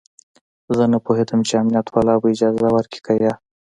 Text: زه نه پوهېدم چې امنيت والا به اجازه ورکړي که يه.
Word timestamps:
زه 0.75 0.83
نه 0.91 0.97
پوهېدم 1.05 1.39
چې 1.47 1.53
امنيت 1.61 1.87
والا 1.89 2.15
به 2.21 2.27
اجازه 2.33 2.67
ورکړي 2.71 2.99
که 3.05 3.13
يه. 3.23 3.33